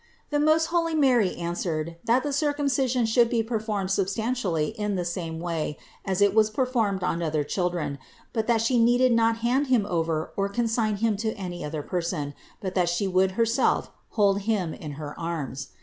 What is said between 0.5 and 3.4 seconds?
most holy Mary answered, that the Circum cision should